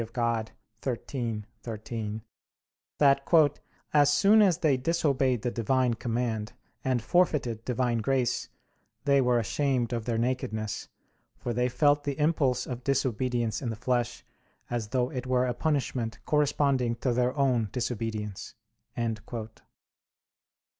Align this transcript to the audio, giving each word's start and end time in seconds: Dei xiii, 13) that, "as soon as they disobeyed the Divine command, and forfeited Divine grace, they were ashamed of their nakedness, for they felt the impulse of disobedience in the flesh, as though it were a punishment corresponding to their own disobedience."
Dei 0.01 0.45
xiii, 0.87 1.43
13) 1.61 2.23
that, 2.97 3.59
"as 3.93 4.11
soon 4.11 4.41
as 4.41 4.57
they 4.57 4.75
disobeyed 4.75 5.43
the 5.43 5.51
Divine 5.51 5.93
command, 5.93 6.53
and 6.83 7.03
forfeited 7.03 7.63
Divine 7.65 7.99
grace, 7.99 8.49
they 9.05 9.21
were 9.21 9.37
ashamed 9.37 9.93
of 9.93 10.05
their 10.05 10.17
nakedness, 10.17 10.89
for 11.37 11.53
they 11.53 11.69
felt 11.69 12.03
the 12.03 12.17
impulse 12.19 12.65
of 12.65 12.83
disobedience 12.83 13.61
in 13.61 13.69
the 13.69 13.75
flesh, 13.75 14.23
as 14.71 14.87
though 14.87 15.11
it 15.11 15.27
were 15.27 15.45
a 15.45 15.53
punishment 15.53 16.17
corresponding 16.25 16.95
to 16.95 17.13
their 17.13 17.37
own 17.37 17.69
disobedience." 17.71 18.55